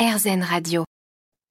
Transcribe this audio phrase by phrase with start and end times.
[0.00, 0.84] RZN Radio.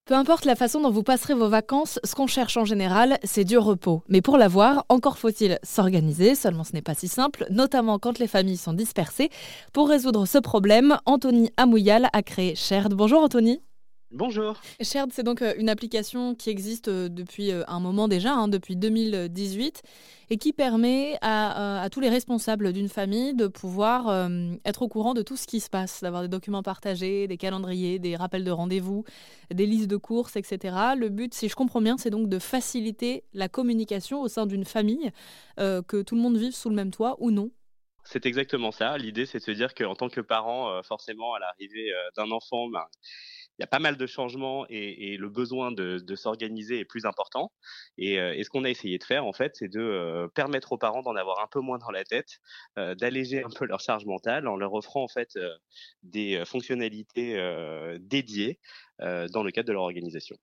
[0.07, 3.43] Peu importe la façon dont vous passerez vos vacances, ce qu'on cherche en général, c'est
[3.43, 4.01] du repos.
[4.07, 8.25] Mais pour l'avoir, encore faut-il s'organiser, seulement ce n'est pas si simple, notamment quand les
[8.25, 9.29] familles sont dispersées.
[9.71, 12.95] Pour résoudre ce problème, Anthony Amouyal a créé Shared.
[12.95, 13.61] Bonjour Anthony.
[14.11, 14.59] Bonjour.
[14.81, 18.47] Shared, c'est donc euh, une application qui existe euh, depuis euh, un moment déjà, hein,
[18.47, 19.83] depuis 2018,
[20.31, 24.29] et qui permet à, tous les responsables d'une famille de pouvoir
[24.63, 27.97] être au courant de tout ce qui se passe, d'avoir des documents partagés, des calendriers,
[27.97, 29.05] des rappels de rendez-vous,
[29.51, 30.75] des listes de courses, etc.
[30.95, 34.65] Le but, si je comprends bien, c'est donc de faciliter la communication au sein d'une
[34.65, 35.09] famille,
[35.57, 37.49] que tout le monde vive sous le même toit ou non.
[38.03, 38.99] C'est exactement ça.
[38.99, 42.85] L'idée, c'est de se dire qu'en tant que parent, forcément, à l'arrivée d'un enfant, ben,
[43.59, 47.51] il y a pas mal de changements et, le besoin de, s'organiser est plus important.
[47.99, 50.77] Euh, et, ce qu'on a essayé de faire, en fait, c'est de euh, permettre aux
[50.77, 52.39] parents d'en avoir un peu moins dans la tête,
[52.77, 55.37] euh, d'alléger un peu leur charge mentale en leur offrant en fait
[56.03, 57.35] des fonctionnalités
[57.99, 58.59] dédiées
[58.99, 60.37] dans le cadre de leur organisation.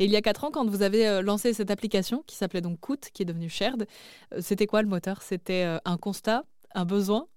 [0.00, 2.80] Et il y a quatre ans, quand vous avez lancé cette application qui s'appelait donc
[2.80, 3.86] Coot, qui est devenue Shared,
[4.40, 5.22] c'était quoi le moteur?
[5.22, 7.28] C'était un constat, un besoin?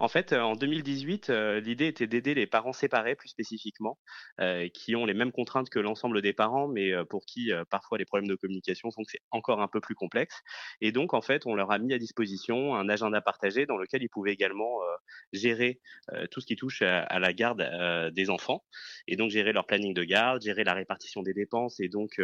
[0.00, 3.98] En fait, euh, en 2018, euh, l'idée était d'aider les parents séparés plus spécifiquement,
[4.40, 8.06] euh, qui ont les mêmes contraintes que l'ensemble des parents, mais pour qui parfois les
[8.06, 10.40] problèmes de communication font que c'est encore un peu plus complexe.
[10.80, 14.02] Et donc, en fait, on leur a mis à disposition un agenda partagé dans lequel
[14.02, 14.78] ils pouvaient également
[15.32, 15.80] gérer
[16.30, 17.62] tout ce qui touche à, la garde
[18.14, 18.64] des enfants,
[19.06, 22.20] et donc gérer leur planning de garde, gérer la répartition des dépenses, et donc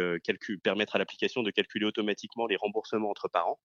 [0.63, 3.59] permettre à l'application de calculer automatiquement les remboursements entre parents,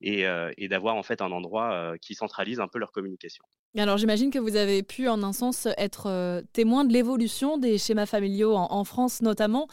[0.00, 0.24] et,
[0.56, 3.47] et d'avoir en fait un endroit qui centralise un peu leur communication.
[3.76, 7.78] Alors j'imagine que vous avez pu en un sens être euh, témoin de l'évolution des
[7.78, 9.68] schémas familiaux en, France notamment,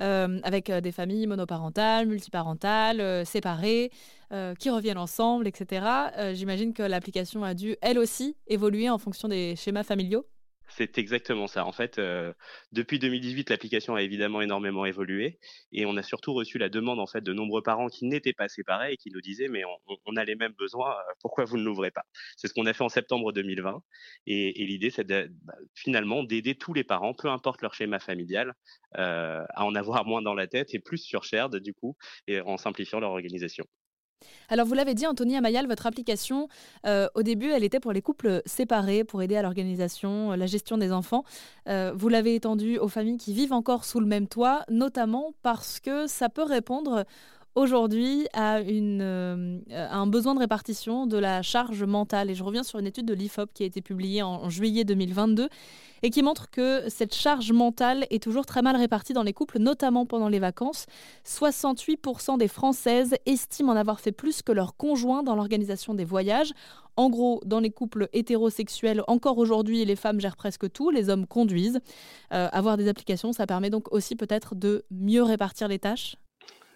[0.00, 3.90] euh, avec euh, des familles monoparentales, multiparentales, séparées,
[4.58, 6.12] qui reviennent ensemble, etc.
[6.34, 10.26] j'imagine que l'application a dû, elle aussi, évoluer en fonction des schémas familiaux.
[10.70, 11.64] C'est exactement ça.
[11.64, 12.32] En fait, euh,
[12.72, 15.38] depuis 2018, l'application a évidemment énormément évolué
[15.72, 18.48] et on a surtout reçu la demande en fait de nombreux parents qui n'étaient pas
[18.48, 19.62] séparés et qui nous disaient mais
[20.06, 22.04] on, a les mêmes besoins, euh, pourquoi vous ne l'ouvrez pas?
[22.36, 23.82] C'est ce qu'on a fait en septembre 2020
[24.26, 28.52] et, l'idée c'est bah, finalement d'aider tous les parents, peu importe leur schéma familial,
[28.98, 31.96] euh, à en avoir moins dans la tête et plus sur Shared du coup
[32.26, 33.64] et en simplifiant leur organisation.
[34.48, 36.48] Alors vous l'avez dit, Anthony Amayal, votre application,
[36.86, 40.46] euh, au début, elle était pour les couples séparés, pour aider à l'organisation, euh, la
[40.46, 41.24] gestion des enfants.
[41.68, 45.80] Euh, vous l'avez étendue aux familles qui vivent encore sous le même toit, notamment parce
[45.80, 47.04] que ça peut répondre
[47.54, 52.30] aujourd'hui à, un besoin de répartition de la charge mentale.
[52.30, 55.48] Et je reviens sur une étude de l'IFOP qui a été publiée en juillet 2022
[56.02, 59.58] et qui montre que cette charge mentale est toujours très mal répartie dans les couples,
[59.58, 60.86] notamment pendant les vacances.
[61.26, 66.52] 68% des Françaises estiment en avoir fait plus que leur conjoint dans l'organisation des voyages.
[66.96, 71.26] En gros, dans les couples hétérosexuels, encore aujourd'hui, les femmes gèrent presque tout, les hommes
[71.26, 71.80] conduisent.
[72.32, 76.16] Euh, avoir des applications, ça permet donc aussi peut-être de mieux répartir les tâches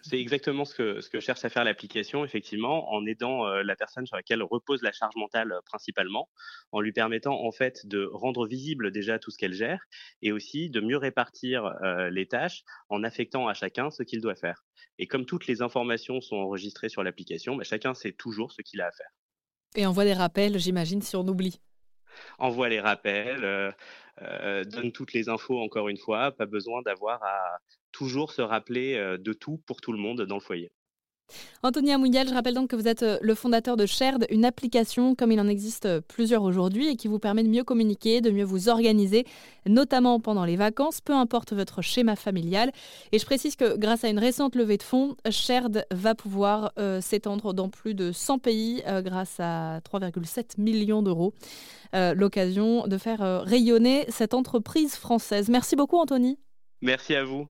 [0.03, 3.77] c'est exactement ce que, ce que cherche à faire l'application, effectivement, en aidant euh, la
[3.77, 6.29] personne sur laquelle repose la charge mentale euh, principalement,
[6.73, 9.85] en lui permettant en fait de rendre visible déjà tout ce qu'elle gère
[10.21, 14.35] et aussi de mieux répartir euh, les tâches en affectant à chacun ce qu'il doit
[14.35, 14.65] faire.
[14.99, 18.81] Et comme toutes les informations sont enregistrées sur l'application, bah, chacun sait toujours ce qu'il
[18.81, 19.11] a à faire.
[19.77, 21.61] Et envoie des rappels, j'imagine, si on oublie
[22.39, 23.75] envoie les rappels,
[24.21, 27.59] donne toutes les infos encore une fois, pas besoin d'avoir à
[27.93, 30.73] toujours se rappeler de tout pour tout le monde dans le foyer.
[31.63, 35.15] Anthony Amounial, je rappelle donc que vous êtes euh, le fondateur de Shared, une application
[35.15, 38.31] comme il en existe euh, plusieurs aujourd'hui et qui vous permet de mieux communiquer, de
[38.31, 39.25] mieux vous organiser,
[39.67, 42.73] notamment pendant les vacances, peu importe votre schéma familial.
[43.13, 47.01] Et je précise que grâce à une récente levée de fonds, Shared va pouvoir euh,
[47.01, 51.35] s'étendre dans plus de 100 pays grâce à 3,7 millions d'euros.
[51.95, 55.49] L'occasion de faire rayonner cette entreprise française.
[55.49, 56.39] Merci beaucoup Anthony.
[56.81, 57.47] Merci à vous.